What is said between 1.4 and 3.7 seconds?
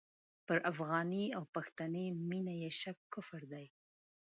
پښتني مینه یې شک کفر دی.